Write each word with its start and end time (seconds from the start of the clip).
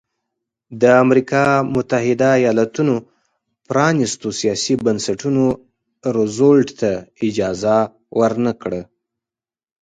د 0.81 0.83
امریکا 1.03 1.43
متحده 1.75 2.29
ایالتونو 2.41 2.95
پرانیستو 3.67 4.27
سیاسي 4.39 4.73
بنسټونو 4.85 5.43
روزولټ 6.15 6.67
ته 6.79 6.91
اجازه 7.27 7.77
ورنه 8.19 8.51
کړه. 8.61 8.81